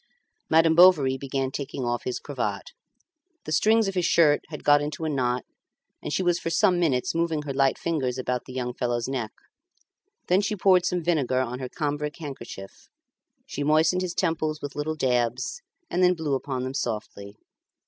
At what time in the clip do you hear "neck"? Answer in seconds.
9.07-9.29